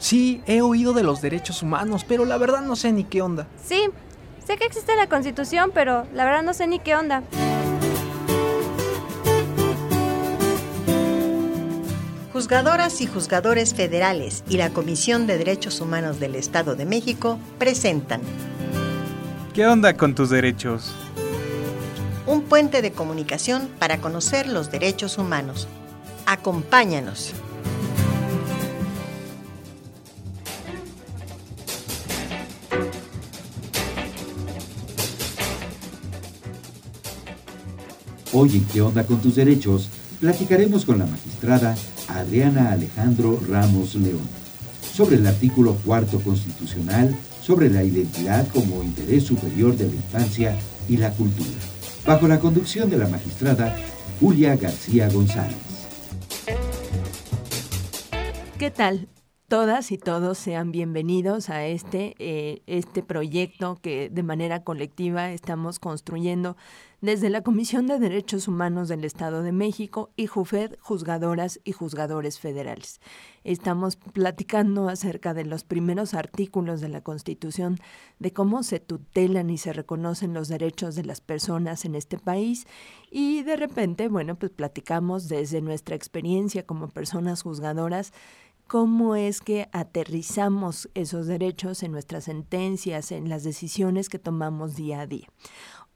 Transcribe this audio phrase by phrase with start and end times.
[0.00, 3.46] Sí, he oído de los derechos humanos, pero la verdad no sé ni qué onda.
[3.62, 3.82] Sí,
[4.44, 7.22] sé que existe la Constitución, pero la verdad no sé ni qué onda.
[12.32, 18.22] Juzgadoras y juzgadores federales y la Comisión de Derechos Humanos del Estado de México presentan
[19.54, 20.94] ¿Qué onda con tus derechos?
[22.26, 25.68] Un puente de comunicación para conocer los derechos humanos.
[26.24, 27.34] Acompáñanos.
[38.32, 39.88] Hoy en ¿Qué onda con tus derechos?
[40.20, 41.74] Platicaremos con la magistrada
[42.06, 44.22] Adriana Alejandro Ramos León
[44.80, 47.12] sobre el artículo cuarto constitucional
[47.42, 50.56] sobre la identidad como interés superior de la infancia
[50.88, 51.58] y la cultura,
[52.06, 53.74] bajo la conducción de la magistrada
[54.20, 55.56] Julia García González.
[58.58, 59.08] ¿Qué tal?
[59.48, 65.80] Todas y todos sean bienvenidos a este, eh, este proyecto que de manera colectiva estamos
[65.80, 66.56] construyendo
[67.00, 72.38] desde la Comisión de Derechos Humanos del Estado de México y JUFED, juzgadoras y juzgadores
[72.38, 73.00] federales.
[73.42, 77.78] Estamos platicando acerca de los primeros artículos de la Constitución,
[78.18, 82.66] de cómo se tutelan y se reconocen los derechos de las personas en este país
[83.10, 88.12] y de repente, bueno, pues platicamos desde nuestra experiencia como personas juzgadoras
[88.70, 95.00] cómo es que aterrizamos esos derechos en nuestras sentencias, en las decisiones que tomamos día
[95.00, 95.26] a día.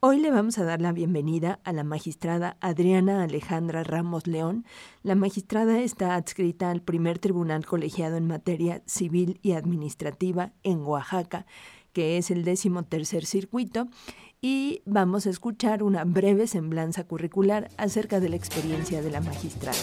[0.07, 4.67] Hoy le vamos a dar la bienvenida a la magistrada Adriana Alejandra Ramos León.
[5.03, 11.47] La magistrada está adscrita al primer tribunal colegiado en materia civil y administrativa en Oaxaca,
[11.95, 13.89] que es el décimo tercer circuito,
[14.43, 19.79] y vamos a escuchar una breve semblanza curricular acerca de la experiencia de la magistrada.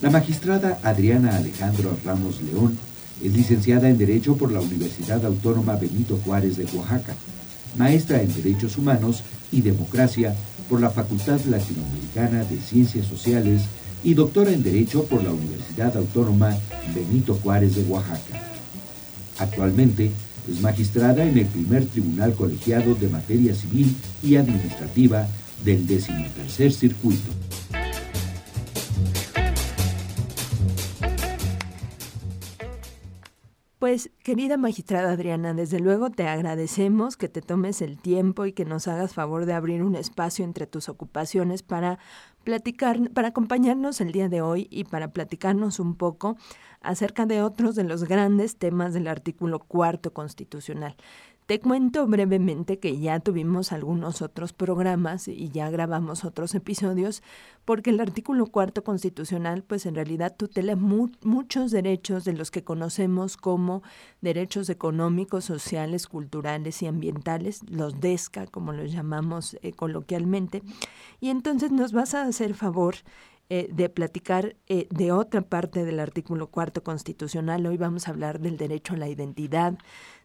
[0.00, 2.78] La magistrada Adriana Alejandro Ramos León
[3.24, 7.14] es licenciada en Derecho por la Universidad Autónoma Benito Juárez de Oaxaca,
[7.78, 10.36] maestra en Derechos Humanos y Democracia
[10.68, 13.62] por la Facultad Latinoamericana de Ciencias Sociales
[14.04, 16.54] y doctora en Derecho por la Universidad Autónoma
[16.94, 18.42] Benito Juárez de Oaxaca.
[19.38, 20.10] Actualmente
[20.46, 25.26] es magistrada en el primer Tribunal Colegiado de Materia Civil y Administrativa
[25.64, 27.32] del decimotercer Circuito.
[33.84, 38.64] Pues, querida magistrada Adriana, desde luego te agradecemos que te tomes el tiempo y que
[38.64, 41.98] nos hagas favor de abrir un espacio entre tus ocupaciones para
[42.44, 46.38] platicar, para acompañarnos el día de hoy y para platicarnos un poco
[46.80, 50.96] acerca de otros de los grandes temas del artículo cuarto constitucional.
[51.46, 57.22] Te cuento brevemente que ya tuvimos algunos otros programas y ya grabamos otros episodios
[57.66, 63.36] porque el artículo cuarto constitucional pues en realidad tutela muchos derechos de los que conocemos
[63.36, 63.82] como
[64.22, 70.62] derechos económicos, sociales, culturales y ambientales, los DESCA como los llamamos eh, coloquialmente.
[71.20, 72.94] Y entonces nos vas a hacer favor
[73.50, 77.66] eh, de platicar eh, de otra parte del artículo cuarto constitucional.
[77.66, 79.76] Hoy vamos a hablar del derecho a la identidad,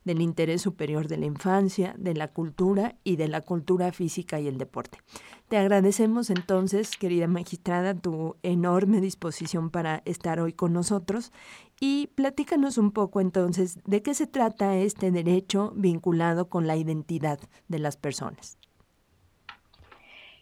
[0.04, 4.48] del interés superior de la infancia, de la cultura y de la cultura física y
[4.48, 5.00] el deporte.
[5.48, 11.32] Te agradecemos entonces, querida magistrada, tu enorme disposición para estar hoy con nosotros
[11.80, 17.40] y platícanos un poco entonces de qué se trata este derecho vinculado con la identidad
[17.68, 18.58] de las personas.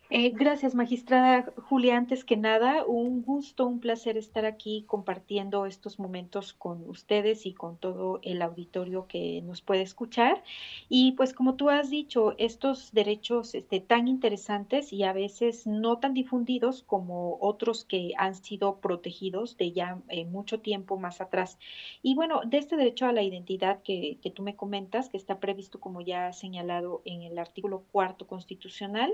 [0.10, 1.98] Eh, gracias, magistrada Julia.
[1.98, 7.54] Antes que nada, un gusto, un placer estar aquí compartiendo estos momentos con ustedes y
[7.54, 10.42] con todo el auditorio que nos puede escuchar.
[10.88, 15.98] Y pues como tú has dicho, estos derechos este, tan interesantes y a veces no
[16.00, 21.60] tan difundidos como otros que han sido protegidos de ya eh, mucho tiempo más atrás.
[22.02, 25.82] Y bueno, de este derecho a la identidad que, tú me comentas, que está previsto,
[25.82, 29.14] como ya señalado en el artículo cuarto constitucional,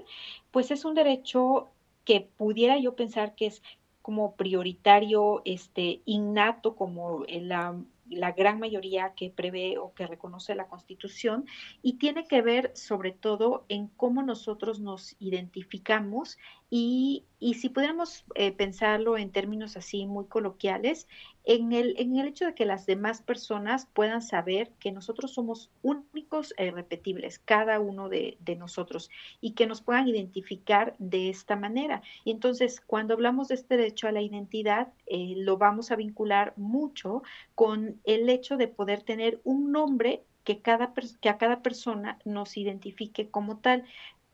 [0.52, 1.70] pues es un derecho
[2.06, 3.62] que pudiera yo pensar que es
[4.02, 10.68] como prioritario, este, innato, como la, la gran mayoría que prevé o que reconoce la
[10.68, 11.46] Constitución,
[11.82, 16.38] y tiene que ver sobre todo en cómo nosotros nos identificamos
[16.76, 21.08] y, y si pudiéramos eh, pensarlo en términos así muy coloquiales,
[21.44, 25.70] en el, en el hecho de que las demás personas puedan saber que nosotros somos
[25.84, 32.02] únicos e irrepetibles, cada uno de, nosotros, y que nos puedan identificar de esta manera.
[32.26, 36.56] Y entonces, cuando hablamos de este derecho a la identidad, eh, lo vamos a vincular
[36.58, 37.22] mucho
[37.54, 40.92] con el hecho de poder tener un nombre que, cada,
[41.22, 43.84] que a cada persona nos identifique como tal,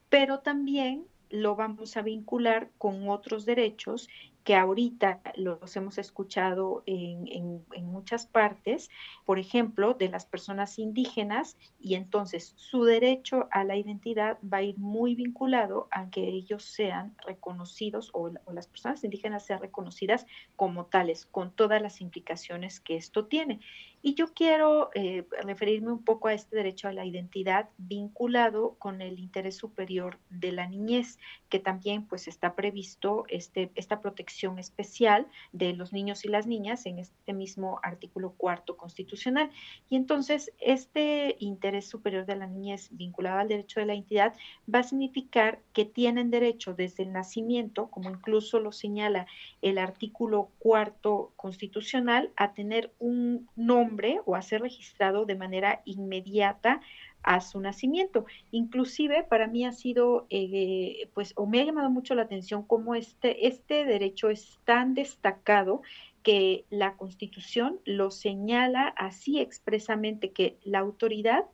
[0.07, 4.09] pero también lo vamos a vincular con otros derechos
[4.43, 8.89] que ahorita los hemos escuchado en, muchas partes,
[9.25, 14.63] por ejemplo, de las personas indígenas, y entonces su derecho a la identidad va a
[14.63, 20.85] ir muy vinculado a que ellos sean reconocidos o las personas indígenas sean reconocidas como
[20.85, 23.59] tales, con todas las implicaciones que esto tiene.
[24.01, 29.01] Y yo quiero eh, referirme un poco a este derecho a la identidad vinculado con
[29.01, 31.19] el interés superior de la niñez,
[31.49, 36.85] que también pues está previsto este, esta protección especial de los niños y las niñas
[36.85, 39.51] en este mismo artículo cuarto constitucional.
[39.89, 44.33] Y entonces este interés superior de la niñez vinculado al derecho de la identidad
[44.73, 49.27] va a significar que tienen derecho desde el nacimiento, como incluso lo señala
[49.61, 53.88] el artículo cuarto constitucional, a tener un nombre
[54.25, 56.81] o a ser registrado de manera inmediata
[57.23, 58.25] a su nacimiento.
[58.51, 62.95] Inclusive para mí ha sido, eh, pues, o me ha llamado mucho la atención cómo
[62.95, 65.81] este, este derecho es tan destacado
[66.23, 71.45] que la Constitución lo señala así expresamente, que la autoridad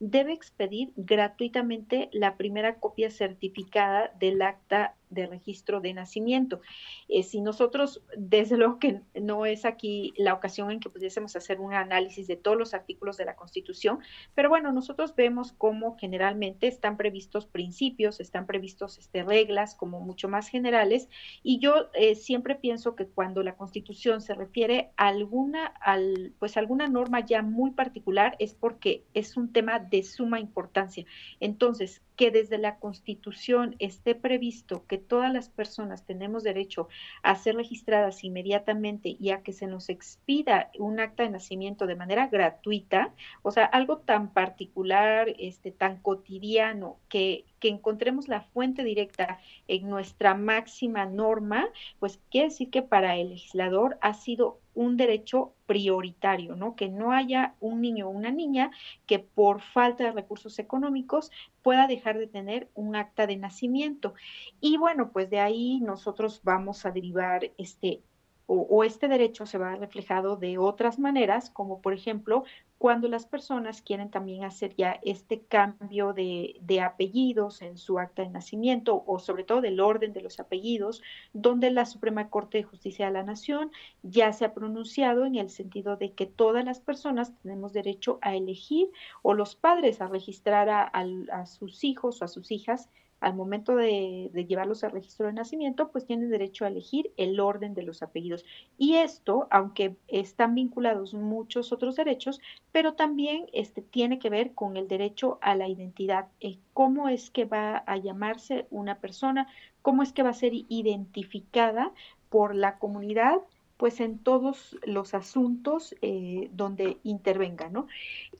[0.00, 6.60] debe expedir gratuitamente la primera copia certificada del acta de registro de nacimiento.
[7.08, 11.60] Eh, si nosotros, desde luego que no es aquí la ocasión en que pudiésemos hacer
[11.60, 14.00] un análisis de todos los artículos de la Constitución,
[14.34, 20.28] pero bueno, nosotros vemos cómo generalmente están previstos principios, están previstos este, reglas como mucho
[20.28, 21.08] más generales,
[21.42, 26.56] y yo eh, siempre pienso que cuando la Constitución se refiere a alguna, al, pues
[26.56, 31.04] alguna norma ya muy particular es porque es un tema de suma importancia.
[31.40, 36.88] Entonces, que desde la Constitución esté previsto que todas las personas tenemos derecho
[37.22, 41.96] a ser registradas inmediatamente y a que se nos expida un acta de nacimiento de
[41.96, 48.84] manera gratuita, o sea, algo tan particular, este, tan cotidiano, que, que encontremos la fuente
[48.84, 49.38] directa
[49.68, 51.66] en nuestra máxima norma,
[51.98, 56.76] pues quiere decir que para el legislador ha sido un derecho prioritario, ¿no?
[56.76, 58.70] Que no haya un niño o una niña
[59.06, 61.30] que por falta de recursos económicos
[61.62, 64.12] pueda dejar de tener un acta de nacimiento.
[64.60, 68.02] Y bueno, pues de ahí nosotros vamos a derivar este
[68.46, 72.44] o, este derecho se va reflejado de otras maneras, como por ejemplo
[72.76, 78.22] cuando las personas quieren también hacer ya este cambio de, de, apellidos en su acta
[78.22, 81.02] de nacimiento o sobre todo del orden de los apellidos,
[81.32, 83.70] donde la Suprema Corte de Justicia de la Nación
[84.02, 88.34] ya se ha pronunciado en el sentido de que todas las personas tenemos derecho a
[88.34, 88.90] elegir
[89.22, 90.90] o los padres a registrar a,
[91.32, 92.90] a sus hijos o a sus hijas
[93.24, 97.72] al momento de, llevarlos al registro de nacimiento, pues tienen derecho a elegir el orden
[97.72, 98.44] de los apellidos.
[98.76, 102.40] Y esto, aunque están vinculados muchos otros derechos,
[102.70, 106.28] pero también este, tiene que ver con el derecho a la identidad.
[106.40, 109.48] Eh, ¿Cómo es que va a llamarse una persona?
[109.80, 111.92] ¿Cómo es que va a ser identificada
[112.28, 113.40] por la comunidad?
[113.76, 117.88] pues en todos los asuntos eh, donde intervenga, ¿no?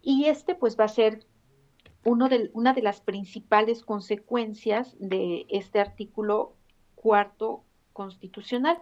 [0.01, 1.27] Y este pues va a ser
[2.05, 6.55] una de las principales consecuencias de este artículo
[6.95, 7.63] cuarto
[7.93, 8.79] constitucional.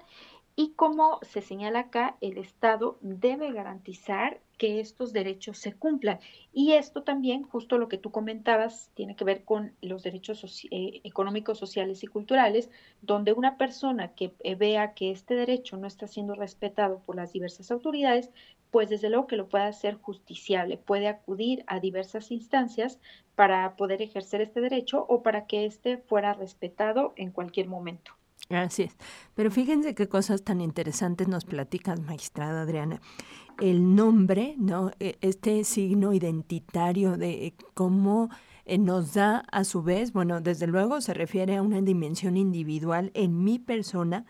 [0.55, 6.21] Y como se señala acá, el Estado debe garantizar que estos derechos se cumplan.
[6.53, 11.01] Y esto también, justo lo que tú comentabas, tiene que ver con los derechos eh,
[11.05, 12.71] económicos, sociales y culturales,
[13.01, 17.33] donde una persona que eh, vea que este derecho no está siendo respetado por las
[17.33, 18.31] diversas autoridades,
[18.73, 22.99] pues desde luego que lo puede hacer justiciable, puede acudir a diversas instancias
[23.37, 28.13] para poder ejercer este derecho o para que éste fuera respetado en cualquier momento.
[28.49, 28.97] Así es.
[29.35, 33.01] Pero fíjense qué cosas tan interesantes nos platicas, magistrada Adriana.
[33.61, 34.91] El nombre, ¿no?
[34.99, 38.31] E, este signo identitario de cómo
[38.65, 43.11] eh, nos da a su vez, bueno, desde luego se refiere a una dimensión individual
[43.13, 44.25] en mi persona,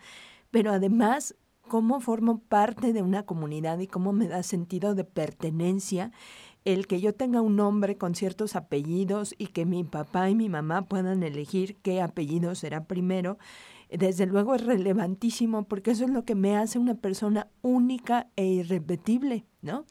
[0.51, 1.35] pero además
[1.73, 6.11] cómo formo parte de una comunidad y cómo me da sentido de pertenencia
[6.65, 10.49] el que yo tenga un nombre con ciertos apellidos y que mi papá y mi
[10.49, 13.39] mamá puedan elegir qué apellido será primero,
[13.89, 18.45] desde luego es relevantísimo porque eso es lo que me hace una persona única e
[18.45, 19.85] irrepetible, ¿no?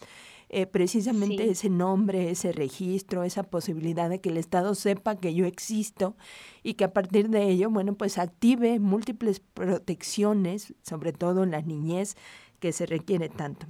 [0.55, 5.47] Eh, precisamente ese nombre, ese registro, esa posibilidad de que el Estado sepa que yo
[5.47, 6.15] existo
[6.63, 11.63] y que a partir de ello, bueno, pues active múltiples protecciones, sobre todo en la
[11.63, 12.19] niñez,
[12.61, 13.67] que se requiere tanto.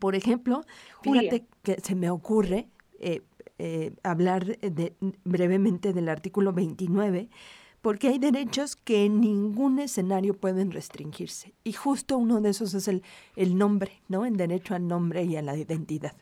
[0.00, 0.64] Por ejemplo,
[1.02, 2.66] fíjate que se me ocurre
[2.98, 3.22] eh,
[3.58, 7.28] eh, hablar de, brevemente del artículo 29
[7.82, 11.54] porque hay derechos que en ningún escenario pueden restringirse.
[11.64, 13.02] Y justo uno de esos es el,
[13.36, 14.24] el nombre, ¿no?
[14.24, 16.14] El derecho al nombre y a la identidad.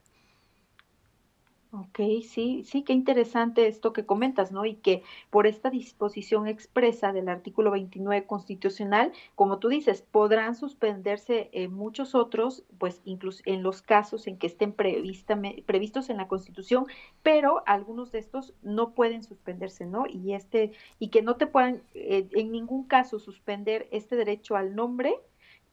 [1.79, 4.65] Ok, sí, sí, qué interesante esto que comentas, ¿no?
[4.65, 11.51] Y que por esta disposición expresa del artículo 29 constitucional, como tú dices, podrán suspenderse
[11.53, 16.87] eh, muchos otros, pues incluso en los casos en que estén previstos en la Constitución,
[17.23, 20.07] pero algunos de estos no pueden suspenderse, ¿no?
[20.07, 24.75] Y este y que no te puedan eh, en ningún caso suspender este derecho al
[24.75, 25.15] nombre,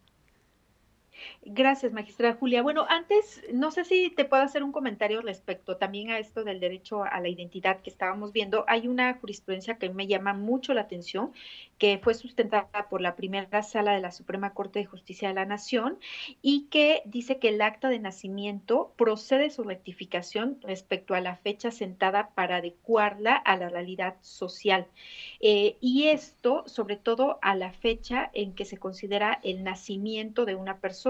[1.43, 2.61] Gracias, magistrada Julia.
[2.61, 6.59] Bueno, antes, no sé si te puedo hacer un comentario respecto también a esto del
[6.59, 8.65] derecho a la identidad que estábamos viendo.
[8.67, 11.31] Hay una jurisprudencia que me llama mucho la atención,
[11.77, 15.45] que fue sustentada por la primera sala de la Suprema Corte de Justicia de la
[15.45, 15.97] Nación
[16.41, 21.71] y que dice que el acta de nacimiento procede su rectificación respecto a la fecha
[21.71, 24.87] sentada para adecuarla a la realidad social.
[25.39, 30.55] Eh, y esto, sobre todo, a la fecha en que se considera el nacimiento de
[30.55, 31.08] una persona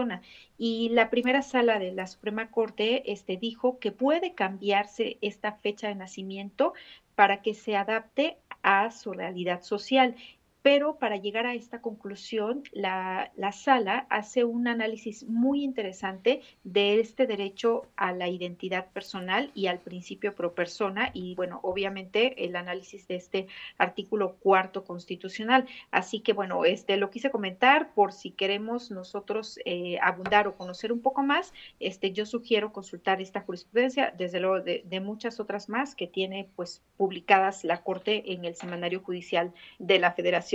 [0.57, 5.87] y la primera sala de la Suprema Corte este, dijo que puede cambiarse esta fecha
[5.87, 6.73] de nacimiento
[7.15, 10.15] para que se adapte a su realidad social
[10.61, 17.27] pero para llegar a esta conclusión, la, sala hace un análisis muy interesante de este
[17.27, 23.07] derecho a la identidad personal y al principio pro persona y, bueno, obviamente el análisis
[23.07, 23.47] de este
[23.77, 25.65] artículo cuarto constitucional.
[25.91, 30.91] Así que, bueno, este lo quise comentar por si queremos nosotros eh, abundar o conocer
[30.91, 35.69] un poco más, este, yo sugiero consultar esta jurisprudencia, desde luego de, de muchas otras
[35.69, 40.48] más que tiene, pues, publicadas la Corte en el Semanario Judicial de la Federación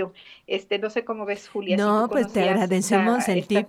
[0.47, 1.77] este, no sé cómo ves, Julia.
[1.77, 3.69] No, pues te agradecemos el tip.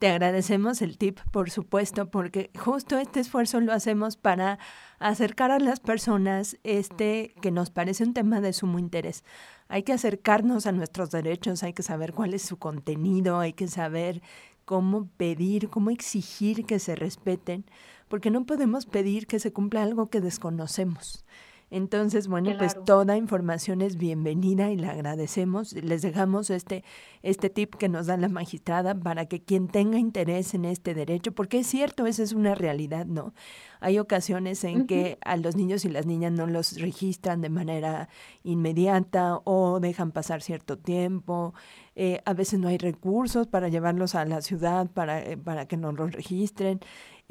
[0.00, 4.58] Te agradecemos el tip, por supuesto, porque justo este esfuerzo lo hacemos para
[4.98, 9.24] acercar a las personas este que nos parece un tema de sumo interés.
[9.68, 13.68] Hay que acercarnos a nuestros derechos, hay que saber cuál es su contenido, hay que
[13.68, 14.22] saber
[14.64, 17.66] cómo pedir, cómo exigir que se respeten,
[18.08, 21.26] porque no podemos pedir que se cumpla algo que desconocemos.
[21.70, 25.72] Entonces, bueno, pues toda información es bienvenida y le agradecemos.
[25.74, 26.82] Les dejamos este,
[27.22, 31.30] este tip que nos da la magistrada para que quien tenga interés en este derecho,
[31.30, 33.34] porque es cierto, esa es una realidad, ¿no?
[33.78, 38.08] Hay ocasiones en que a los niños y las niñas no los registran de manera
[38.42, 41.54] inmediata o dejan pasar cierto tiempo.
[41.94, 45.76] Eh, a veces no hay recursos para llevarlos a la ciudad para, eh, para que
[45.76, 46.80] nos los registren.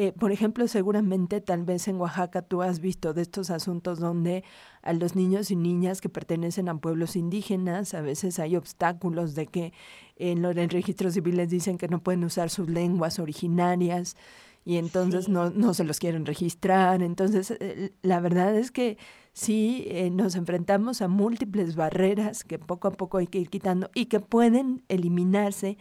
[0.02, 4.46] Eh, por ejemplo, seguramente tal vez en Oaxaca tú has visto de estos asuntos donde
[4.82, 9.48] a los niños y niñas que pertenecen a pueblos indígenas a veces hay obstáculos de
[9.48, 9.74] que
[10.16, 14.16] en los registros civiles dicen que no pueden usar sus lenguas originarias
[14.64, 17.02] y entonces no, no se los quieren registrar.
[17.02, 18.98] Entonces, eh, la verdad es que
[19.34, 23.90] sí eh, nos enfrentamos a múltiples barreras que poco a poco hay que ir quitando
[23.94, 25.78] y que pueden eliminarse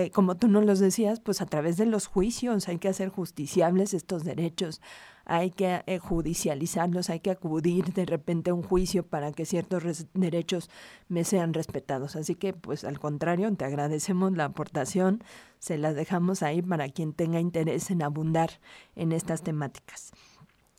[0.00, 3.10] eh, como tú nos los decías, pues a través de los juicios hay que hacer
[3.10, 4.80] justiciables estos derechos,
[5.26, 10.06] hay que eh, judicializarlos, hay que acudir de repente a un juicio para que ciertos
[10.14, 10.70] derechos
[11.08, 12.16] me sean respetados.
[12.16, 15.22] Así que, pues al contrario, te agradecemos la aportación,
[15.58, 18.50] se las dejamos ahí para quien tenga interés en abundar
[18.96, 20.12] en estas temáticas.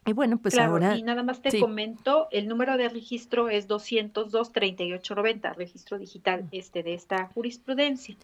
[0.06, 0.98] Y bueno, pues ahora.
[0.98, 6.96] Y nada más te comento, el número de registro es 202-3890, registro digital este, de
[6.96, 8.18] esta jurisprudencia.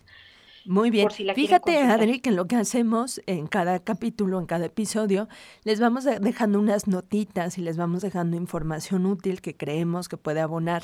[0.67, 1.09] Muy bien.
[1.09, 5.29] Fíjate, Adri, que lo que hacemos en cada capítulo, en cada episodio,
[5.63, 10.41] les vamos dejando unas notitas y les vamos dejando información útil que creemos que puede
[10.41, 10.83] abonar.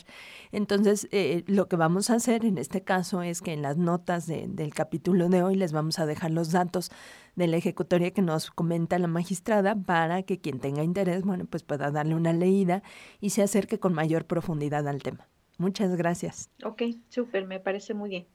[0.53, 4.25] Entonces, eh, lo que vamos a hacer en este caso es que en las notas
[4.27, 6.89] del capítulo de hoy les vamos a dejar los datos
[7.35, 11.63] de la ejecutoria que nos comenta la magistrada para que quien tenga interés, bueno, pues
[11.63, 12.83] pueda darle una leída
[13.19, 15.27] y se acerque con mayor profundidad al tema.
[15.59, 16.49] Muchas gracias.
[16.63, 18.25] Ok, súper, me parece muy bien.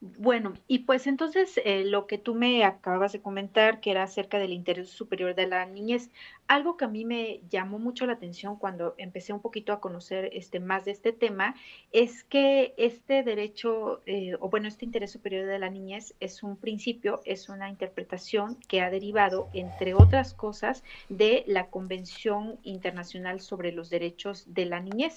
[0.00, 4.38] Bueno, y pues entonces eh, lo que tú me acabas de comentar, que era acerca
[4.38, 6.10] del interés superior de la niñez,
[6.46, 10.30] algo que a mí me llamó mucho la atención cuando empecé un poquito a conocer
[10.32, 11.54] este, más de este tema,
[11.92, 16.56] es que este derecho, eh, o bueno, este interés superior de la niñez es un
[16.56, 23.72] principio, es una interpretación que ha derivado, entre otras cosas, de la Convención Internacional sobre
[23.72, 25.16] los Derechos de la Niñez.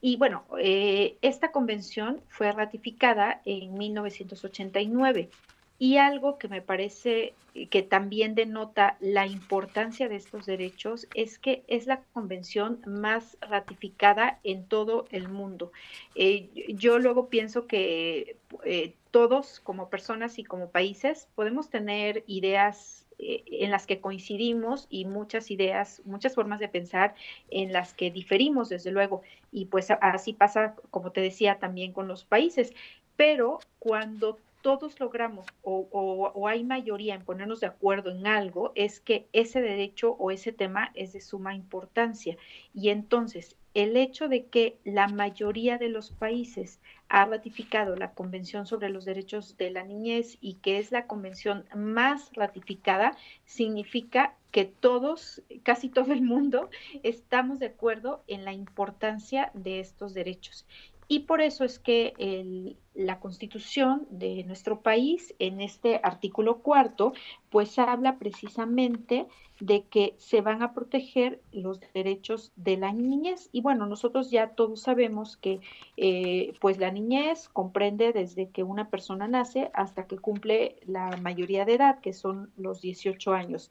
[0.00, 0.89] Y bueno, eh,
[1.22, 5.30] esta convención fue ratificada en 1989.
[5.78, 7.34] Y algo que me parece
[7.70, 14.38] que también denota la importancia de estos derechos es que es la convención más ratificada
[14.44, 15.72] en todo el mundo.
[16.14, 23.06] Eh, yo luego pienso que eh, todos como personas y como países podemos tener ideas
[23.09, 27.14] eh, en las que coincidimos y muchas ideas, muchas formas de pensar
[27.50, 29.22] en las que diferimos, desde luego.
[29.52, 32.72] Y pues así pasa, como te decía, también con los países.
[33.16, 39.26] Pero cuando todos logramos o, hay mayoría en ponernos de acuerdo en algo, es que
[39.32, 42.36] ese derecho o ese tema es de suma importancia.
[42.74, 48.66] Y entonces, el hecho de que la mayoría de los países ha ratificado la Convención
[48.66, 54.64] sobre los Derechos de la Niñez y que es la convención más ratificada, significa que
[54.64, 56.70] todos, casi todo el mundo,
[57.02, 60.66] estamos de acuerdo en la importancia de estos derechos.
[61.12, 67.14] Y por eso es que la constitución de nuestro país, en este artículo cuarto,
[67.50, 69.26] pues habla precisamente
[69.58, 73.48] de que se van a proteger los derechos de la niñez.
[73.50, 75.58] Y bueno, nosotros ya todos sabemos que
[75.96, 81.64] eh, pues la niñez comprende desde que una persona nace hasta que cumple la mayoría
[81.64, 83.68] de edad, que son los 18 años.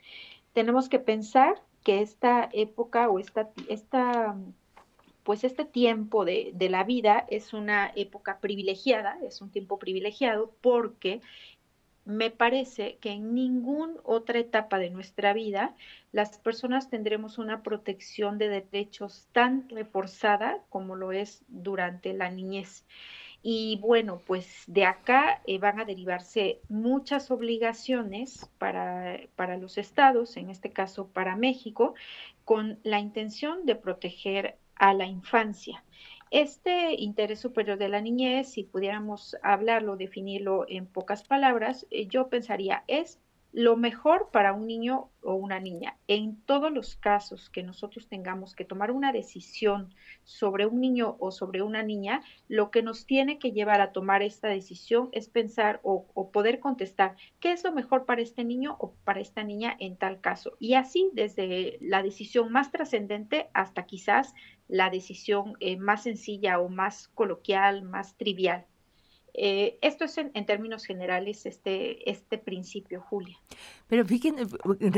[0.51, 4.35] Tenemos que pensar que esta época o esta, esta
[5.29, 11.21] pues este tiempo de, la vida es una época privilegiada, es un tiempo privilegiado porque
[12.03, 15.75] me parece que en ninguna otra etapa de nuestra vida
[16.11, 22.87] las personas tendremos una protección de derechos tan reforzada como lo es durante la niñez.
[23.43, 30.37] Y bueno, pues de acá eh, van a derivarse muchas obligaciones para, para los estados,
[30.37, 31.93] en este caso para México,
[32.45, 35.83] con la intención de proteger a la infancia.
[36.31, 42.29] Este interés superior de la niñez, si pudiéramos hablarlo, definirlo en pocas palabras, eh, yo
[42.29, 43.19] pensaría es
[43.51, 45.97] lo mejor para un niño o una niña.
[46.07, 51.31] En todos los casos que nosotros tengamos que tomar una decisión sobre un niño o
[51.31, 55.79] sobre una niña, lo que nos tiene que llevar a tomar esta decisión es pensar
[55.83, 59.97] o, poder contestar qué es lo mejor para este niño o para esta niña en
[59.97, 60.55] tal caso.
[60.59, 64.35] Y así desde la decisión más trascendente hasta quizás
[64.69, 68.65] la decisión eh, más sencilla o más coloquial, más trivial.
[69.33, 73.37] Eh, esto es en, términos generales este, este principio, Julia.
[73.87, 74.45] Pero fíjense,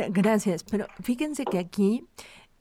[0.10, 2.06] gracias, pero fíjense que aquí,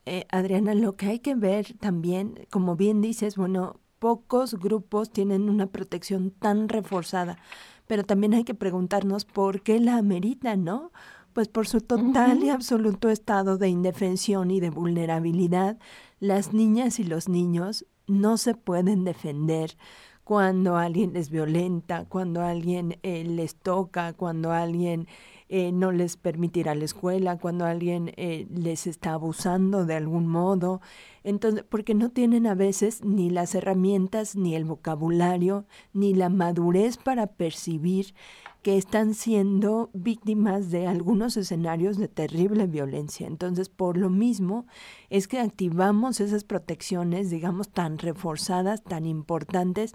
[0.06, 5.48] eh, Adriana, lo que hay que ver también, como bien dices, bueno, pocos grupos tienen
[5.48, 7.38] una protección tan reforzada,
[7.86, 10.92] pero también hay que preguntarnos por qué la ameritan, ¿no?
[11.32, 15.78] Pues por su total y absoluto estado de indefensión y de vulnerabilidad,
[16.18, 19.76] las niñas y los niños no se pueden defender
[20.24, 25.08] cuando alguien les violenta, cuando alguien eh, les toca, cuando alguien
[25.52, 29.96] eh, no les permite ir a la escuela, cuando alguien eh, les está abusando de
[29.96, 30.80] algún modo.
[31.24, 36.98] Entonces, porque no tienen a veces ni las herramientas, ni el vocabulario, ni la madurez
[36.98, 38.14] para percibir
[38.62, 43.26] que están siendo víctimas de algunos escenarios de terrible violencia.
[43.26, 44.66] Entonces, por lo mismo,
[45.08, 49.94] es que activamos esas protecciones, digamos, tan reforzadas, tan importantes,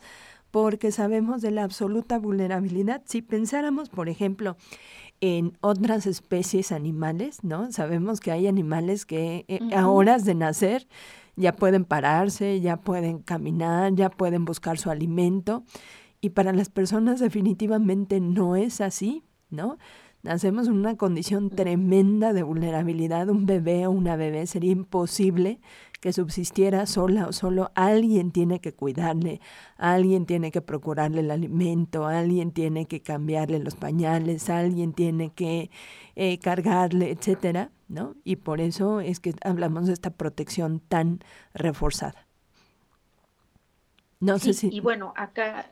[0.56, 3.02] porque sabemos de la absoluta vulnerabilidad.
[3.04, 4.56] Si pensáramos, por ejemplo,
[5.20, 7.74] en otras especies animales, ¿no?
[7.74, 10.88] Sabemos que hay animales que eh, a horas de nacer
[11.36, 15.65] ya pueden pararse, ya pueden caminar, ya pueden buscar su alimento.
[16.22, 19.78] Y para las personas definitivamente no es así, ¿no?
[20.24, 23.28] Nacemos en una condición tremenda de vulnerabilidad.
[23.28, 25.60] Un bebé o una bebé sería imposible
[26.06, 29.41] que subsistiera sola o solo, alguien tiene que cuidarle,
[29.76, 35.72] alguien tiene que procurarle el alimento, alguien tiene que cambiarle los pañales, alguien tiene que
[36.15, 38.13] eh, cargarle, etcétera, ¿no?
[38.24, 41.22] Y por eso es que hablamos de esta protección tan
[41.56, 42.28] reforzada.
[44.20, 44.70] No sé si.
[44.72, 45.72] Y bueno, acá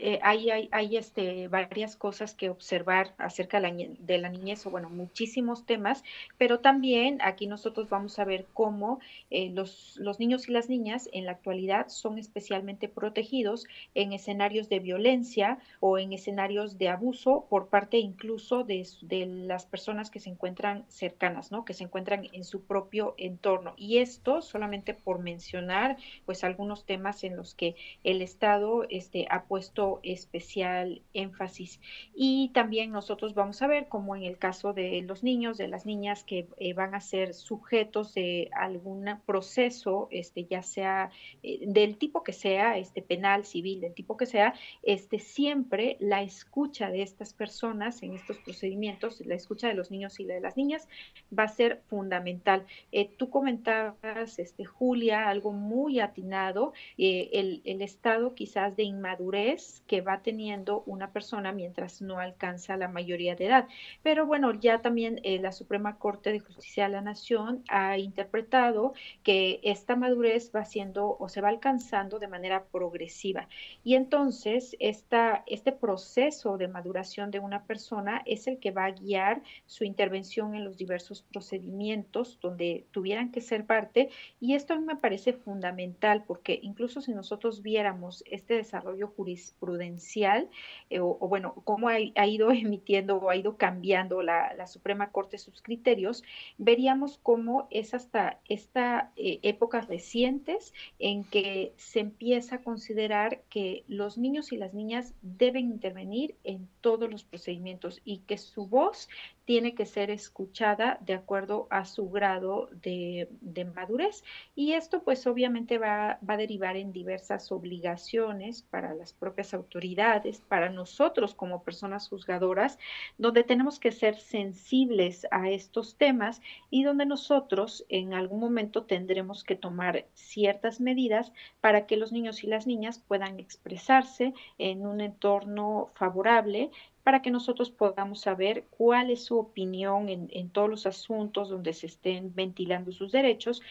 [0.00, 5.66] eh, hay, hay, este, varias cosas que observar acerca de la, niñez, o bueno, muchísimos
[5.66, 6.04] temas,
[6.36, 11.08] pero también aquí nosotros vamos a ver cómo eh, los, los, niños y las niñas
[11.12, 17.46] en la actualidad son especialmente protegidos en escenarios de violencia o en escenarios de abuso
[17.48, 21.64] por parte incluso de, de las personas que se encuentran cercanas, ¿no?
[21.64, 23.74] que se encuentran en su propio entorno.
[23.76, 29.44] Y esto solamente por mencionar pues algunos temas en los que el Estado este, ha
[29.44, 31.80] puesto especial énfasis.
[32.14, 35.86] Y también nosotros vamos a ver como en el caso de los niños, de las
[35.86, 41.10] niñas que eh, van a ser sujetos de algún proceso, este, ya sea
[41.42, 46.22] eh, del tipo que sea, este, penal, civil, del tipo que sea, este, siempre la
[46.22, 50.56] escucha de estas personas en estos procedimientos, la escucha de los niños y de las
[50.56, 50.88] niñas,
[51.36, 52.66] va a ser fundamental.
[52.92, 60.00] Eh, tú comentabas, este, Julia, algo muy atinado, el, el estado quizás de inmadurez que
[60.00, 63.68] va teniendo una persona mientras no alcanza la mayoría de edad.
[64.02, 68.94] Pero bueno, ya también eh, la Suprema Corte de Justicia de la Nación ha interpretado
[69.22, 73.48] que esta madurez va siendo o se va alcanzando de manera progresiva.
[73.84, 78.90] Y entonces esta, este proceso de maduración de una persona es el que va a
[78.90, 84.10] guiar su intervención en los diversos procedimientos donde tuvieran que ser parte.
[84.40, 89.28] Y esto a mí me parece fundamental porque incluso si nosotros viéramos este desarrollo jurídico
[89.68, 90.48] prudencial,
[90.88, 95.60] eh, o, bueno, cómo ha, ido emitiendo o ha ido cambiando la, Suprema Corte sus
[95.60, 96.24] criterios,
[96.56, 103.84] veríamos cómo es hasta esta eh, épocas recientes en que se empieza a considerar que
[103.88, 109.08] los niños y las niñas deben intervenir en todos los procedimientos y que su voz
[109.48, 113.30] tiene que ser escuchada de acuerdo a su grado de,
[113.74, 114.22] madurez.
[114.54, 120.42] Y esto pues obviamente va, va, a derivar en diversas obligaciones para las propias autoridades,
[120.42, 122.78] para nosotros como personas juzgadoras,
[123.16, 129.44] donde tenemos que ser sensibles a estos temas y donde nosotros en algún momento tendremos
[129.44, 131.32] que tomar ciertas medidas
[131.62, 136.70] para que los niños y las niñas puedan expresarse en un entorno favorable
[137.08, 141.86] para que nosotros podamos saber cuál es su opinión en, todos los asuntos donde se
[141.86, 143.62] estén ventilando sus derechos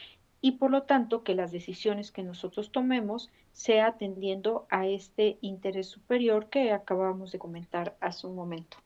[0.41, 5.85] y por lo tanto que las decisiones que nosotros tomemos sea atendiendo a este interés
[5.85, 8.77] superior que acabamos de comentar hace un momento.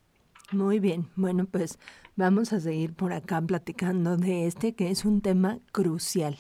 [0.52, 1.80] Muy bien, bueno pues
[2.18, 6.36] vamos a seguir por acá platicando de este que es un tema crucial.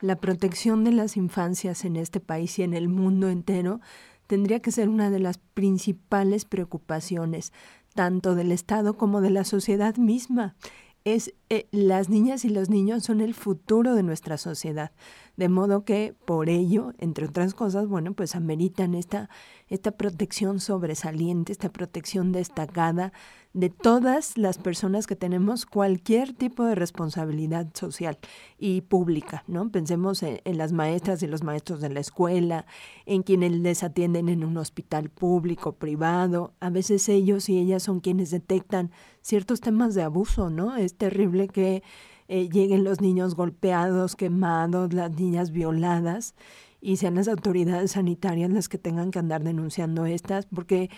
[0.00, 3.82] La protección de las infancias en este país y en el mundo entero
[4.30, 7.52] tendría que ser una de las principales preocupaciones,
[7.96, 10.54] tanto del Estado como de la sociedad misma.
[11.02, 14.92] Es, eh, las niñas y los niños son el futuro de nuestra sociedad.
[15.36, 19.30] De modo que por ello, entre otras cosas, bueno, pues ameritan esta,
[19.66, 23.12] esta protección sobresaliente, esta protección destacada
[23.52, 28.18] de todas las personas que tenemos cualquier tipo de responsabilidad social
[28.58, 29.70] y pública, ¿no?
[29.70, 32.66] Pensemos en, las maestras y los maestros de la escuela,
[33.06, 36.52] en quienes les atienden en un hospital público, privado.
[36.60, 40.76] A veces ellos y ellas son quienes detectan ciertos temas de abuso, ¿no?
[40.76, 41.82] Es terrible que
[42.28, 46.36] eh, lleguen los niños golpeados, quemados, las niñas violadas
[46.80, 50.90] y sean las autoridades sanitarias las que tengan que andar denunciando estas, porque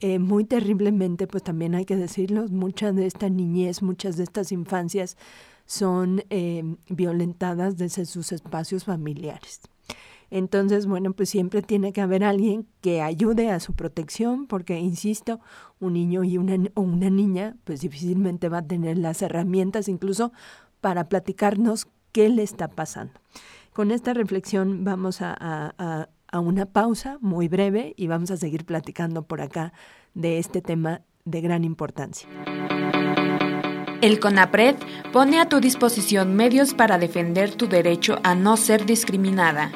[0.00, 4.52] eh, muy terriblemente, pues también hay que decirlo, muchas de esta niñez, muchas de estas
[4.52, 5.16] infancias
[5.66, 9.60] son eh, violentadas desde sus espacios familiares.
[10.30, 15.40] Entonces, bueno, pues siempre tiene que haber alguien que ayude a su protección, porque, insisto,
[15.80, 20.32] un niño y una, o una niña, pues difícilmente va a tener las herramientas, incluso
[20.80, 23.12] para platicarnos qué le está pasando.
[23.74, 29.40] Con esta reflexión vamos a, una pausa muy breve y vamos a seguir platicando por
[29.40, 29.72] acá
[30.14, 32.28] de este tema de gran importancia.
[34.00, 34.76] El CONAPRED
[35.12, 39.72] pone a tu disposición medios para defender tu derecho a no ser discriminada.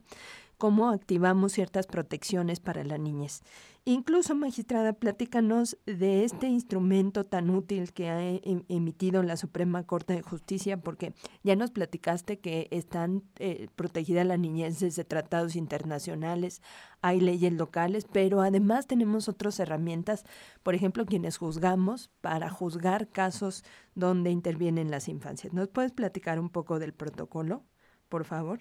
[0.58, 3.42] cómo activamos ciertas protecciones para la niñez.
[3.84, 10.12] Incluso, magistrada, platícanos de este instrumento tan útil que ha e, emitido la Suprema Corte
[10.12, 16.60] de Justicia, porque ya nos platicaste que están eh, protegidas la niñez desde tratados internacionales,
[17.00, 20.24] hay leyes locales, pero además tenemos otras herramientas,
[20.62, 25.54] por ejemplo, quienes juzgamos para juzgar casos donde intervienen las infancias.
[25.54, 27.64] ¿Nos puedes platicar un poco del protocolo,
[28.10, 28.60] por favor?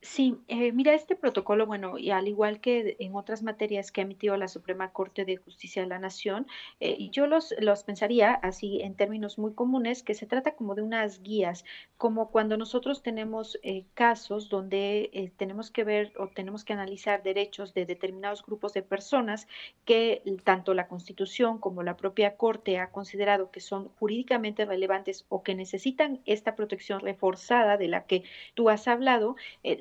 [0.00, 4.04] Sí, eh, mira, este protocolo, bueno, y al igual que en otras materias que ha
[4.04, 6.46] emitido la Suprema Corte de Justicia de la Nación,
[6.78, 10.82] eh, yo los, los pensaría así en términos muy comunes, que se trata como de
[10.82, 11.64] unas guías,
[11.96, 17.74] como cuando nosotros tenemos eh, casos donde tenemos que ver o tenemos que analizar derechos
[17.74, 19.48] de determinados grupos de personas
[19.84, 25.42] que tanto la Constitución como la propia Corte ha considerado que son jurídicamente relevantes o
[25.42, 28.22] que necesitan esta protección reforzada de la que
[28.54, 29.34] tú has hablado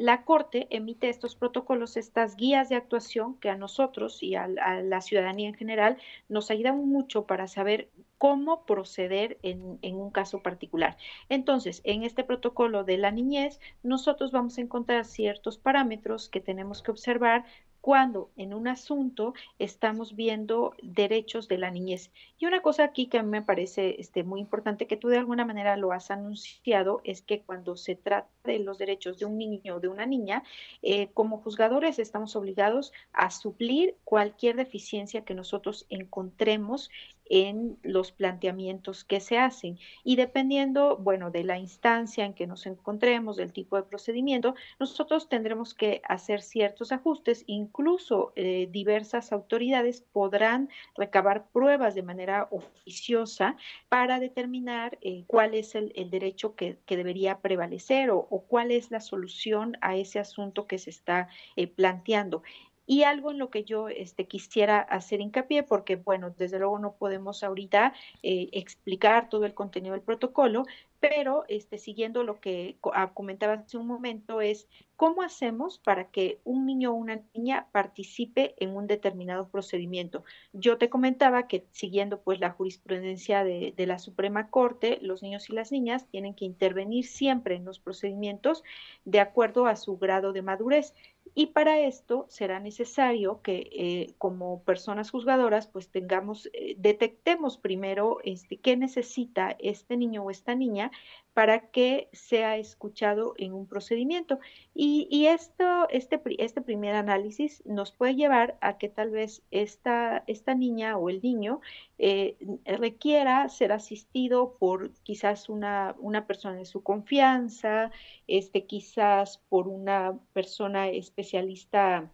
[0.08, 5.02] la Corte emite estos protocolos, estas guías de actuación que a nosotros y a, la
[5.02, 5.98] ciudadanía en general
[6.30, 10.96] nos ayudan mucho para saber cómo proceder en, un caso particular.
[11.28, 16.82] Entonces, en este protocolo de la niñez, nosotros vamos a encontrar ciertos parámetros que tenemos
[16.82, 17.44] que observar
[17.88, 22.12] cuando en un asunto estamos viendo derechos de la niñez.
[22.38, 25.20] Y una cosa aquí que a mí me parece este, muy importante, que tú de
[25.20, 29.38] alguna manera lo has anunciado, es que cuando se trata de los derechos de un
[29.38, 30.44] niño o de una niña,
[30.82, 36.90] eh, como juzgadores estamos obligados a suplir cualquier deficiencia que nosotros encontremos
[37.30, 39.80] en los planteamientos que se hacen.
[40.04, 45.30] Y dependiendo, bueno, de la instancia en que nos encontremos, del tipo de procedimiento, nosotros
[45.30, 47.44] tendremos que hacer ciertos ajustes.
[47.48, 53.56] Incluso eh, diversas autoridades podrán recabar pruebas de manera oficiosa
[53.90, 59.78] para determinar eh, cuál es el, derecho que, debería prevalecer o, cuál es la solución
[59.82, 62.44] a ese asunto que se está eh, planteando.
[62.88, 66.96] Y algo en lo que yo este, quisiera hacer hincapié, porque bueno, desde luego no
[66.96, 70.64] podemos ahorita eh, explicar todo el contenido del protocolo,
[71.00, 76.40] pero este, siguiendo lo que ah, comentaba hace un momento es cómo hacemos para que
[76.44, 80.24] un niño o una niña participe en un determinado procedimiento.
[80.54, 85.50] Yo te comentaba que siguiendo pues la jurisprudencia de, de la Suprema Corte, los niños
[85.50, 88.64] y las niñas tienen que intervenir siempre en los procedimientos
[89.06, 90.96] de acuerdo a su grado de madurez.
[91.40, 98.18] Y para esto será necesario que eh, como personas juzgadoras pues tengamos, eh, detectemos primero
[98.24, 100.90] este, qué necesita este niño o esta niña
[101.38, 104.40] para que sea escuchado en un procedimiento.
[104.74, 110.56] Y, esto, este, este primer análisis nos puede llevar a que tal vez esta, esta
[110.56, 111.62] niña o el niño
[112.00, 117.92] eh, requiera ser asistido por quizás una, una, persona de su confianza,
[118.26, 122.10] este, quizás por una persona especialista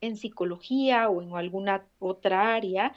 [0.00, 2.94] en psicología o en alguna otra área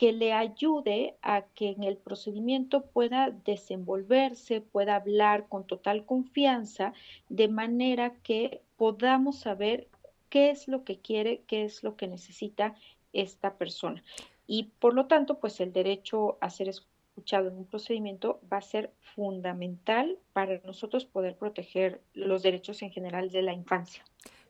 [0.00, 6.94] que le ayude a que en el procedimiento pueda desenvolverse, pueda hablar con total confianza,
[7.28, 9.88] de manera que podamos saber
[10.30, 12.74] qué es lo que quiere, qué es lo que necesita
[13.12, 14.02] esta persona.
[14.46, 18.62] Y por lo tanto, pues el derecho a ser escuchado en un procedimiento va a
[18.62, 24.02] ser fundamental para nosotros poder proteger los derechos en general de la infancia.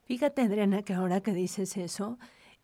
[0.05, 2.19] Fíjate, Adriana, que ahora que dices eso,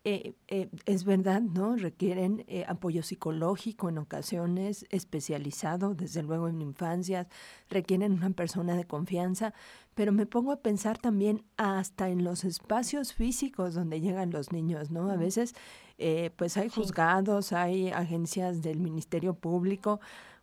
[0.09, 1.75] eh, eh, es verdad, ¿no?
[1.75, 7.27] Requieren eh, apoyo psicológico en ocasiones, especializado, desde luego en infancias,
[7.69, 9.53] requieren una persona de confianza,
[9.95, 14.91] pero me pongo a pensar también hasta en los espacios físicos donde llegan los niños,
[14.91, 15.11] ¿no?
[15.11, 15.55] A veces,
[16.37, 19.99] pues hay juzgados, hay agencias del Ministerio Público,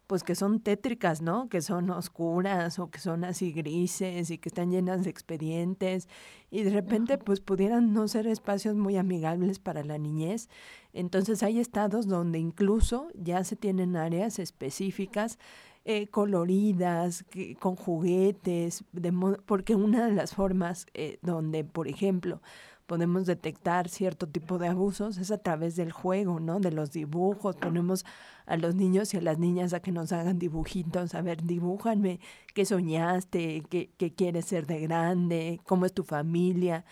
[0.06, 1.48] pues que son tétricas, ¿no?
[1.48, 6.08] Que son oscuras o que son así grises y que están llenas de expedientes
[6.50, 10.48] y de repente pues pudieran no ser espacios muy amigables para la niñez.
[10.92, 15.38] Entonces hay estados donde incluso ya se tienen áreas específicas
[15.86, 17.26] eh, coloridas,
[17.60, 19.12] con juguetes, de
[19.44, 22.40] porque una de las formas eh, donde, por ejemplo,
[22.86, 26.60] podemos detectar cierto tipo de abusos es a través del juego, ¿no?
[26.60, 27.56] De los dibujos.
[27.56, 28.04] Ponemos
[28.46, 31.14] a los niños y a las niñas a que nos hagan dibujitos.
[31.14, 32.20] A ver, dibújanme
[32.54, 36.84] qué soñaste, qué, qué quieres ser de grande, cómo es tu familia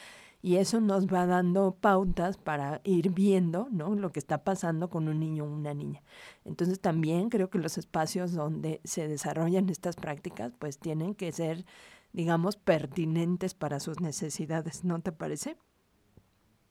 [0.42, 3.94] y eso nos va dando pautas para ir viendo ¿no?
[3.94, 6.02] lo que está pasando con un niño o una niña.
[6.44, 11.64] Entonces también creo que los espacios donde se desarrollan estas prácticas pues tienen que ser,
[12.12, 15.56] digamos, pertinentes para sus necesidades, ¿no te parece?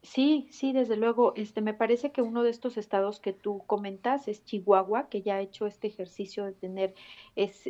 [0.03, 1.33] Sí, sí, desde luego.
[1.35, 5.35] Este, me parece que uno de estos estados que tú comentas es Chihuahua, que ya
[5.35, 6.95] ha hecho este ejercicio de tener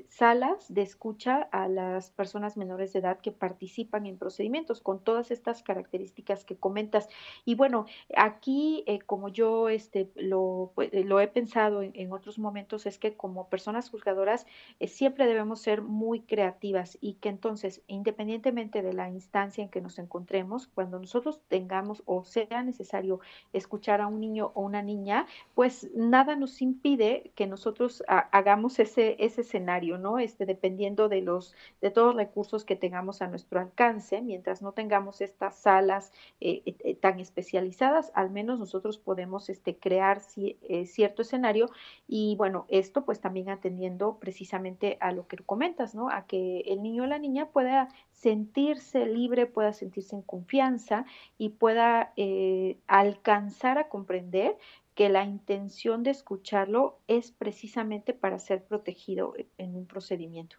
[0.09, 5.31] salas de escucha a las personas menores de edad que participan en procedimientos con todas
[5.31, 7.09] estas características que comentas.
[7.45, 12.85] Y bueno, aquí, eh, como yo este, lo, pues, lo he pensado en, otros momentos,
[12.85, 14.45] es que como personas juzgadoras
[14.79, 19.81] eh, siempre debemos ser muy creativas y que entonces, independientemente de la instancia en que
[19.81, 23.19] nos encontremos, cuando nosotros tengamos o sea necesario
[23.53, 29.15] escuchar a un niño o una niña, pues nada nos impide que nosotros hagamos ese,
[29.19, 30.19] ese escenario, ¿no?
[30.19, 34.71] Este, dependiendo de los, de todos los recursos que tengamos a nuestro alcance, mientras no
[34.71, 41.21] tengamos estas salas eh, eh, eh, tan especializadas, al menos nosotros podemos este, crear cierto
[41.21, 41.69] escenario
[42.07, 46.09] y bueno, esto pues también atendiendo precisamente a lo que comentas, ¿no?
[46.09, 47.89] A que el niño o la niña pueda
[48.21, 51.05] sentirse libre, pueda sentirse en confianza
[51.37, 54.57] y pueda eh, alcanzar a comprender
[54.95, 60.57] que la intención de escucharlo es precisamente para ser protegido en un procedimiento.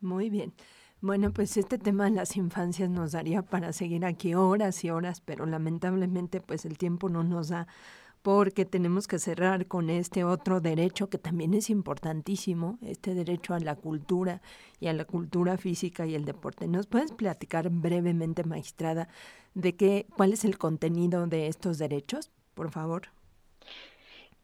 [0.00, 0.52] Muy bien.
[1.02, 5.22] Bueno, pues este tema de las infancias nos daría para seguir aquí horas y horas,
[5.22, 7.68] pero lamentablemente pues el tiempo no nos da
[8.22, 13.60] porque tenemos que cerrar con este otro derecho que también es importantísimo, este derecho a
[13.60, 14.42] la cultura
[14.78, 16.68] y a la cultura física y el deporte.
[16.68, 19.08] ¿Nos puedes platicar brevemente, magistrada,
[19.54, 23.08] de qué, cuál es el contenido de estos derechos, por favor?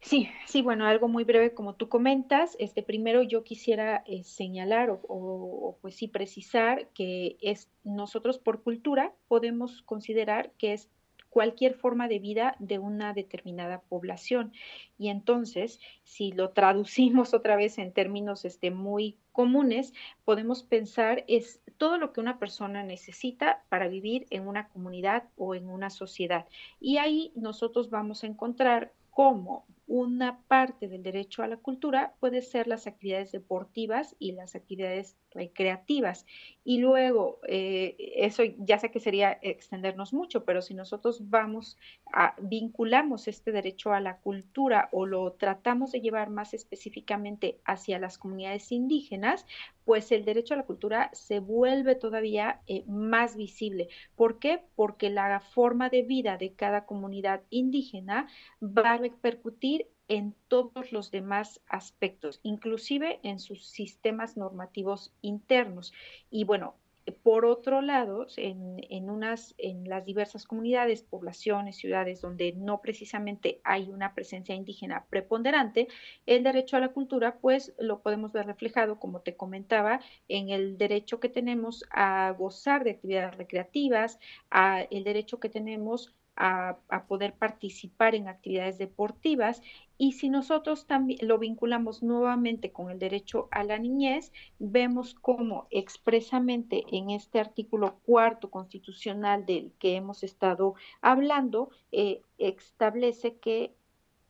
[0.06, 2.56] Sí, sí, bueno, algo muy breve como tú comentas.
[2.60, 8.62] Este primero yo quisiera eh, señalar o, o, pues sí precisar que es nosotros por
[8.62, 10.88] cultura podemos considerar que es
[11.28, 14.52] cualquier forma de vida de una determinada población.
[14.96, 19.92] Y entonces, si lo traducimos otra vez en términos este, muy comunes,
[20.24, 25.56] podemos pensar es todo lo que una persona necesita para vivir en una comunidad o
[25.56, 26.46] en una sociedad.
[26.78, 32.42] Y ahí nosotros vamos a encontrar cómo una parte del derecho a la cultura puede
[32.42, 36.26] ser las actividades deportivas y las actividades recreativas.
[36.64, 41.78] Y luego, eh, eso ya sé que sería extendernos mucho, pero si nosotros vamos
[42.12, 47.98] a vinculamos este derecho a la cultura o lo tratamos de llevar más específicamente hacia
[47.98, 49.46] las comunidades indígenas,
[49.84, 53.88] pues el derecho a la cultura se vuelve todavía eh, más visible.
[54.16, 54.62] ¿Por qué?
[54.74, 58.26] Porque la forma de vida de cada comunidad indígena
[58.60, 59.75] va a repercutir
[60.08, 65.92] en todos los demás aspectos, inclusive en sus sistemas normativos internos.
[66.30, 66.76] Y bueno,
[67.22, 73.90] por otro lado, en, unas, en las diversas comunidades, poblaciones, ciudades donde no precisamente hay
[73.90, 75.88] una presencia indígena preponderante,
[76.26, 80.78] el derecho a la cultura, pues lo podemos ver reflejado, como te comentaba, en el
[80.78, 84.18] derecho que tenemos a gozar de actividades recreativas,
[84.50, 89.62] a el derecho que tenemos a, poder participar en actividades deportivas
[89.98, 95.66] y si nosotros también lo vinculamos nuevamente con el derecho a la niñez, vemos cómo
[95.70, 103.74] expresamente en este artículo cuarto constitucional del que hemos estado hablando, eh, establece que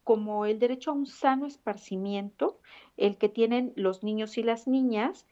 [0.05, 2.61] como el derecho a un sano esparcimiento,
[2.97, 5.27] el que tienen los niños y las niñas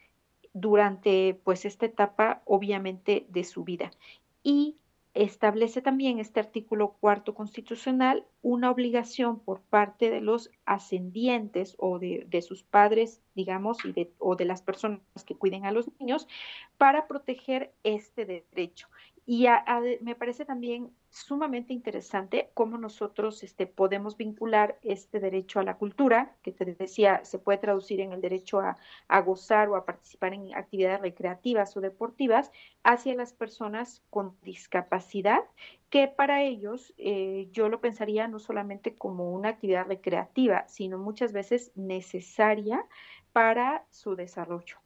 [0.53, 3.93] durante pues esta etapa obviamente de su vida.
[4.43, 4.77] Y
[5.15, 12.43] establece también este artículo cuarto constitucional una obligación por parte de los ascendientes o de,
[12.43, 16.27] sus padres, digamos, y de, o de las personas que cuiden a los niños
[16.77, 18.89] para proteger este derecho.
[19.25, 19.47] Y
[20.01, 26.35] me parece también sumamente interesante cómo nosotros este, podemos vincular este derecho a la cultura,
[26.43, 28.77] que te decía, se puede traducir en el derecho a,
[29.21, 32.51] gozar o a participar en actividades recreativas o deportivas,
[32.83, 35.39] hacia las personas con discapacidad,
[35.89, 41.33] que para ellos eh, yo lo pensaría no solamente como una actividad recreativa, sino muchas
[41.33, 42.85] veces necesaria
[43.33, 44.79] para su desarrollo.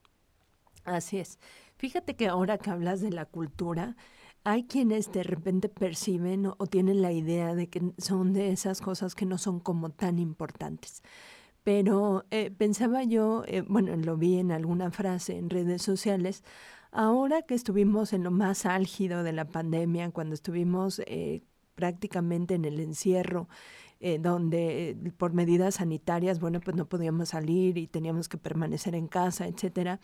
[0.85, 1.39] Así es.
[1.77, 3.95] Fíjate que ahora que hablas de la cultura,
[4.43, 9.15] hay quienes de repente perciben o, tienen la idea de que son de esas cosas
[9.15, 11.03] que no son como tan importantes.
[11.63, 16.43] Pero eh, pensaba yo, eh, bueno, lo vi en alguna frase en redes sociales,
[16.91, 21.43] Ahora que estuvimos en lo más álgido de la pandemia, cuando estuvimos eh,
[21.75, 23.47] prácticamente en el encierro,
[24.01, 28.95] eh, donde eh, por medidas sanitarias, bueno, pues no podíamos salir y teníamos que permanecer
[28.95, 29.99] en casa, etcétera.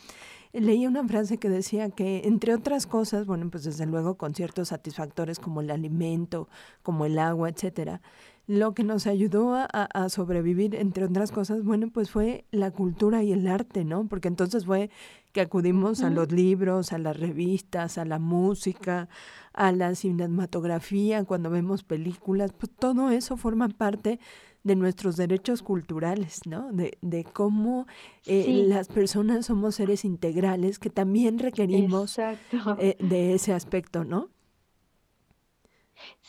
[0.51, 4.69] Leí una frase que decía que, entre otras cosas, bueno, pues desde luego con ciertos
[4.69, 6.49] satisfactores como el alimento,
[6.83, 8.01] como el agua, etcétera,
[8.47, 13.31] lo que nos ayudó a, sobrevivir, entre otras cosas, bueno, pues fue la cultura y
[13.31, 14.07] el arte, ¿no?
[14.07, 14.91] Porque entonces fue
[15.35, 19.09] que acudimos a los libros, a las revistas, a la música,
[19.51, 24.17] a la cinematografía, cuando vemos películas, pues todo eso forma parte
[24.63, 26.71] de nuestros derechos culturales, ¿no?
[26.71, 27.85] De, de cómo
[28.25, 34.29] eh, las personas somos seres integrales que también requerimos eh, de ese aspecto, ¿no?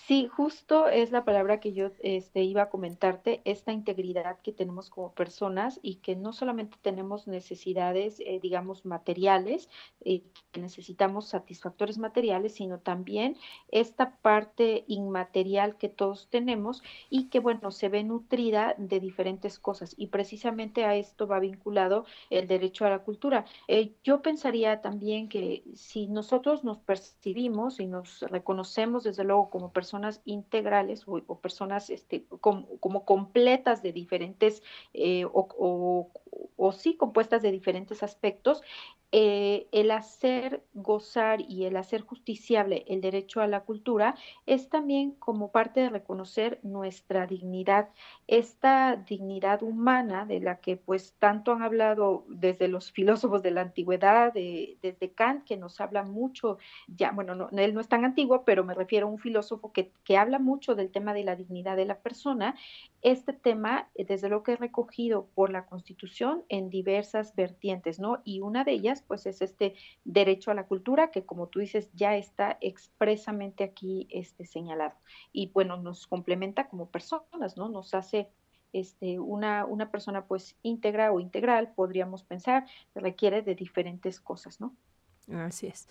[0.07, 4.89] Sí, justo es la palabra que yo este, iba a comentarte, esta integridad que tenemos
[4.89, 9.69] como personas y que no solamente tenemos necesidades, eh, digamos, materiales,
[10.05, 13.37] eh, que necesitamos satisfactores materiales, sino también
[13.67, 19.93] esta parte inmaterial que todos tenemos y que, bueno, se ve nutrida de diferentes cosas.
[19.99, 23.45] Y precisamente a esto va vinculado el derecho a la cultura.
[23.67, 29.73] Eh, yo pensaría también que si nosotros nos percibimos y nos reconocemos, desde luego, como
[29.73, 34.63] personas integrales o, personas este, como, completas de diferentes
[34.95, 36.11] eh, o,
[36.57, 38.63] o, sí compuestas de diferentes aspectos,
[39.13, 45.13] eh, el hacer gozar y el hacer justiciable el derecho a la cultura es también
[45.13, 47.89] como parte de reconocer nuestra dignidad,
[48.27, 53.61] esta dignidad humana de la que pues tanto han hablado desde los filósofos de la
[53.61, 58.45] antigüedad, desde Kant, que nos habla mucho, ya, bueno, no, él no es tan antiguo,
[58.45, 61.77] pero me refiero a un filósofo que, que habla mucho del tema de la dignidad
[61.77, 62.57] de la persona.
[63.03, 68.21] Este tema, desde lo que he recogido por la Constitución en diversas vertientes, ¿no?
[68.25, 69.75] Y una de ellas pues es este
[70.05, 74.95] derecho a la cultura que como tú dices ya está expresamente aquí este, señalado.
[75.33, 77.69] Y bueno, nos complementa como personas, ¿no?
[77.69, 78.29] Nos hace
[78.73, 84.75] este, una, una persona pues íntegra o integral, podríamos pensar, requiere de diferentes cosas, ¿no?
[85.33, 85.89] Así es.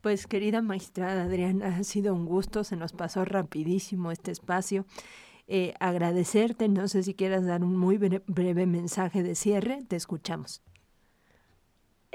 [0.00, 4.86] Pues querida magistrada Adriana, ha sido un gusto, se nos pasó rapidísimo este espacio.
[5.48, 10.65] Eh, agradecerte, no sé si quieras dar un muy breve mensaje de cierre, te escuchamos.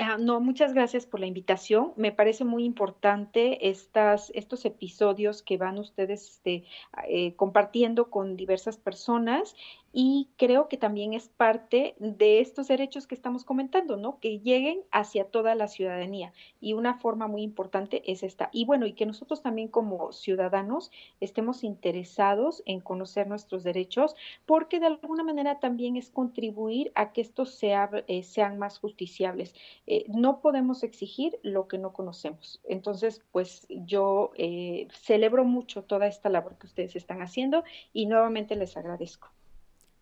[0.04, 1.94] Ah, no, muchas gracias por la invitación.
[1.96, 6.64] Me parece muy importante estas, estos episodios que van ustedes este,
[7.08, 9.56] eh, compartiendo con diversas personas
[9.94, 14.20] y creo que también es parte de estos derechos que estamos comentando, ¿no?
[14.20, 18.50] Que lleguen hacia toda la ciudadanía y una forma muy importante es esta.
[18.54, 24.16] Y bueno, y que nosotros también como ciudadanos estemos interesados en conocer nuestros derechos
[24.46, 29.54] porque de alguna manera también es contribuir a que estos sea, eh, sean más justiciables.
[29.88, 32.62] Eh, no podemos exigir lo que no conocemos.
[32.64, 37.64] Entonces, pues yo eh, celebro mucho toda esta labor que ustedes están haciendo
[37.94, 39.32] y nuevamente les agradezco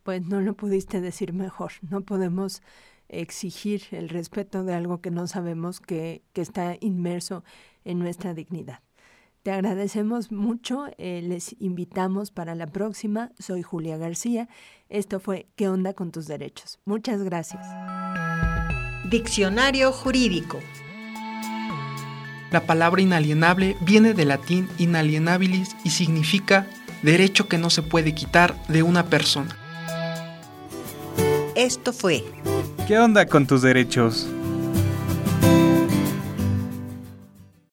[0.09, 1.73] pues no lo pudiste decir mejor.
[1.87, 2.63] No podemos
[3.09, 7.43] exigir el respeto de algo que no sabemos que, está inmerso
[7.85, 8.79] en nuestra dignidad.
[9.43, 13.33] Te agradecemos mucho, eh, les invitamos para la próxima.
[13.37, 14.49] Soy Julia García.
[14.89, 16.79] Esto fue ¿Qué onda con tus derechos?
[16.85, 17.63] Muchas gracias.
[19.11, 20.59] Diccionario jurídico.
[22.49, 26.65] La palabra inalienable viene del latín inalienabilis y significa
[27.03, 29.55] derecho que no se puede quitar de una persona.
[31.59, 32.23] Esto fue
[32.87, 34.25] ¿Qué onda con tus derechos?